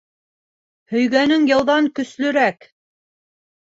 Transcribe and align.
Һөйгәнең 0.93 1.45
яуҙан 1.51 1.91
көслөрәк! 2.01 2.67